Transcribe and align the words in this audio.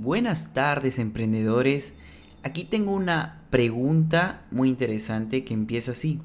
Buenas 0.00 0.54
tardes 0.54 1.00
emprendedores. 1.00 1.92
Aquí 2.44 2.62
tengo 2.62 2.92
una 2.92 3.42
pregunta 3.50 4.46
muy 4.52 4.68
interesante 4.68 5.42
que 5.42 5.54
empieza 5.54 5.90
así. 5.90 6.20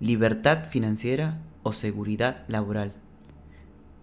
¿Libertad 0.00 0.64
financiera 0.64 1.42
o 1.62 1.74
seguridad 1.74 2.46
laboral? 2.48 2.94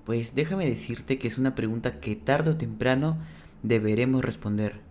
Pues 0.05 0.35
déjame 0.35 0.69
decirte 0.69 1.17
que 1.17 1.27
es 1.27 1.39
una 1.39 1.55
pregunta 1.55 1.99
que 1.99 2.15
tarde 2.15 2.51
o 2.51 2.57
temprano 2.57 3.17
deberemos 3.63 4.23
responder. 4.23 4.81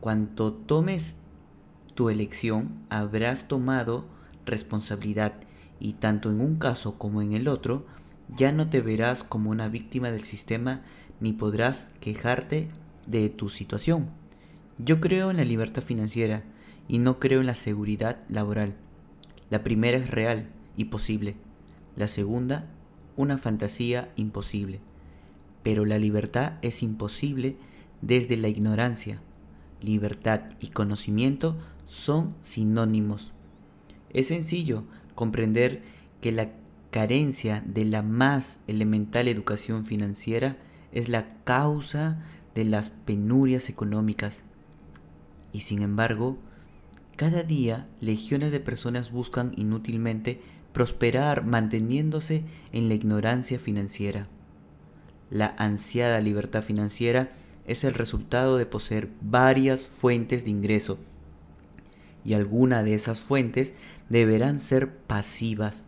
Cuanto 0.00 0.52
tomes 0.52 1.14
tu 1.94 2.10
elección, 2.10 2.84
habrás 2.90 3.48
tomado 3.48 4.04
responsabilidad 4.44 5.32
y 5.80 5.94
tanto 5.94 6.30
en 6.30 6.42
un 6.42 6.56
caso 6.56 6.92
como 6.92 7.22
en 7.22 7.32
el 7.32 7.48
otro, 7.48 7.86
ya 8.36 8.52
no 8.52 8.68
te 8.68 8.82
verás 8.82 9.24
como 9.24 9.48
una 9.48 9.70
víctima 9.70 10.10
del 10.10 10.24
sistema 10.24 10.82
ni 11.20 11.32
podrás 11.32 11.88
quejarte 12.00 12.68
de 13.08 13.28
tu 13.30 13.48
situación. 13.48 14.10
Yo 14.78 15.00
creo 15.00 15.30
en 15.30 15.38
la 15.38 15.44
libertad 15.44 15.82
financiera 15.82 16.44
y 16.86 16.98
no 16.98 17.18
creo 17.18 17.40
en 17.40 17.46
la 17.46 17.54
seguridad 17.54 18.18
laboral. 18.28 18.76
La 19.50 19.64
primera 19.64 19.98
es 19.98 20.10
real 20.10 20.48
y 20.76 20.84
posible. 20.86 21.36
La 21.96 22.06
segunda, 22.06 22.66
una 23.16 23.38
fantasía 23.38 24.12
imposible. 24.16 24.80
Pero 25.62 25.84
la 25.84 25.98
libertad 25.98 26.54
es 26.62 26.82
imposible 26.82 27.56
desde 28.02 28.36
la 28.36 28.48
ignorancia. 28.48 29.20
Libertad 29.82 30.42
y 30.60 30.68
conocimiento 30.68 31.56
son 31.86 32.34
sinónimos. 32.42 33.32
Es 34.10 34.28
sencillo 34.28 34.84
comprender 35.14 35.82
que 36.20 36.32
la 36.32 36.50
carencia 36.90 37.62
de 37.66 37.84
la 37.84 38.02
más 38.02 38.60
elemental 38.66 39.28
educación 39.28 39.84
financiera 39.84 40.56
es 40.92 41.08
la 41.08 41.28
causa 41.44 42.22
de 42.58 42.64
las 42.64 42.90
penurias 42.90 43.68
económicas. 43.68 44.42
Y 45.52 45.60
sin 45.60 45.80
embargo, 45.80 46.38
cada 47.14 47.44
día 47.44 47.86
legiones 48.00 48.50
de 48.50 48.58
personas 48.58 49.12
buscan 49.12 49.52
inútilmente 49.54 50.40
prosperar 50.72 51.44
manteniéndose 51.44 52.42
en 52.72 52.88
la 52.88 52.94
ignorancia 52.94 53.60
financiera. 53.60 54.26
La 55.30 55.54
ansiada 55.56 56.20
libertad 56.20 56.64
financiera 56.64 57.30
es 57.64 57.84
el 57.84 57.94
resultado 57.94 58.56
de 58.56 58.66
poseer 58.66 59.08
varias 59.20 59.86
fuentes 59.86 60.42
de 60.42 60.50
ingreso 60.50 60.98
y 62.24 62.34
alguna 62.34 62.82
de 62.82 62.94
esas 62.94 63.22
fuentes 63.22 63.72
deberán 64.08 64.58
ser 64.58 64.92
pasivas, 64.92 65.84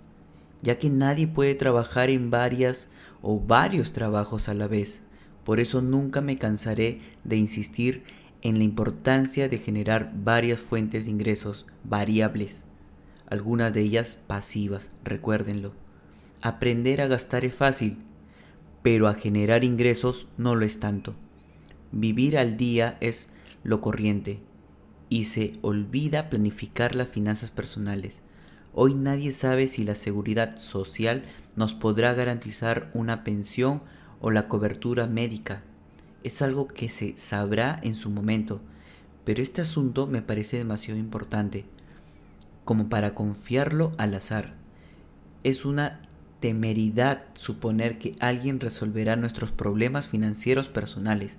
ya 0.62 0.78
que 0.78 0.88
nadie 0.88 1.27
puede 1.27 1.56
trabajar 1.56 2.10
en 2.10 2.30
varias 2.30 2.86
o 3.22 3.40
varios 3.40 3.92
trabajos 3.92 4.48
a 4.48 4.55
la 4.55 4.68
vez. 4.68 5.02
Por 5.50 5.58
eso 5.58 5.82
nunca 5.82 6.20
me 6.20 6.36
cansaré 6.36 7.00
de 7.24 7.34
insistir 7.34 8.04
en 8.40 8.58
la 8.58 8.62
importancia 8.62 9.48
de 9.48 9.58
generar 9.58 10.12
varias 10.14 10.60
fuentes 10.60 11.06
de 11.06 11.10
ingresos 11.10 11.66
variables, 11.82 12.66
algunas 13.26 13.74
de 13.74 13.80
ellas 13.80 14.16
pasivas, 14.28 14.92
recuérdenlo. 15.02 15.72
Aprender 16.40 17.00
a 17.00 17.08
gastar 17.08 17.44
es 17.44 17.52
fácil, 17.52 17.98
pero 18.82 19.08
a 19.08 19.14
generar 19.14 19.64
ingresos 19.64 20.28
no 20.38 20.54
lo 20.54 20.64
es 20.64 20.78
tanto. 20.78 21.16
Vivir 21.90 22.38
al 22.38 22.56
día 22.56 22.96
es 23.00 23.28
lo 23.64 23.80
corriente 23.80 24.38
y 25.08 25.24
se 25.24 25.54
olvida 25.62 26.30
planificar 26.30 26.94
las 26.94 27.08
finanzas 27.08 27.50
personales. 27.50 28.20
Hoy 28.72 28.94
nadie 28.94 29.32
sabe 29.32 29.66
si 29.66 29.82
la 29.82 29.96
seguridad 29.96 30.58
social 30.58 31.24
nos 31.56 31.74
podrá 31.74 32.14
garantizar 32.14 32.88
una 32.94 33.24
pensión 33.24 33.82
o 34.20 34.30
la 34.30 34.48
cobertura 34.48 35.06
médica. 35.06 35.62
Es 36.22 36.42
algo 36.42 36.68
que 36.68 36.88
se 36.88 37.16
sabrá 37.16 37.80
en 37.82 37.94
su 37.94 38.10
momento, 38.10 38.60
pero 39.24 39.42
este 39.42 39.60
asunto 39.60 40.06
me 40.06 40.22
parece 40.22 40.56
demasiado 40.58 40.98
importante 40.98 41.64
como 42.64 42.88
para 42.88 43.14
confiarlo 43.14 43.92
al 43.98 44.14
azar. 44.14 44.55
Es 45.42 45.64
una 45.64 46.02
temeridad 46.40 47.24
suponer 47.34 47.98
que 47.98 48.14
alguien 48.20 48.61
resolverá 48.61 49.17
nuestros 49.17 49.52
problemas 49.52 50.08
financieros 50.08 50.68
personales. 50.68 51.36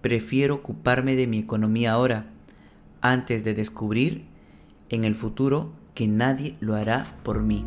Prefiero 0.00 0.56
ocuparme 0.56 1.14
de 1.16 1.26
mi 1.26 1.38
economía 1.38 1.92
ahora, 1.92 2.26
antes 3.00 3.44
de 3.44 3.54
descubrir 3.54 4.24
en 4.88 5.04
el 5.04 5.14
futuro 5.14 5.72
que 5.94 6.08
nadie 6.08 6.56
lo 6.60 6.74
hará 6.74 7.04
por 7.22 7.42
mí. 7.42 7.64